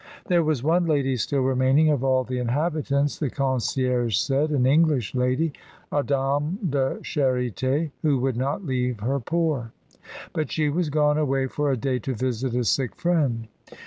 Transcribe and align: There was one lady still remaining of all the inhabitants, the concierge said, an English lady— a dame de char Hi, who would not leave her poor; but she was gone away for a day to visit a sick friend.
There 0.29 0.43
was 0.43 0.63
one 0.63 0.87
lady 0.87 1.15
still 1.15 1.41
remaining 1.41 1.89
of 1.91 2.03
all 2.03 2.23
the 2.23 2.39
inhabitants, 2.39 3.19
the 3.19 3.29
concierge 3.29 4.17
said, 4.17 4.49
an 4.49 4.65
English 4.65 5.13
lady— 5.13 5.53
a 5.91 6.01
dame 6.01 6.57
de 6.67 6.97
char 7.03 7.37
Hi, 7.37 7.91
who 8.01 8.17
would 8.17 8.35
not 8.35 8.65
leave 8.65 9.01
her 9.01 9.19
poor; 9.19 9.73
but 10.33 10.51
she 10.51 10.69
was 10.69 10.89
gone 10.89 11.19
away 11.19 11.45
for 11.45 11.71
a 11.71 11.77
day 11.77 11.99
to 11.99 12.15
visit 12.15 12.55
a 12.55 12.63
sick 12.63 12.95
friend. 12.95 13.47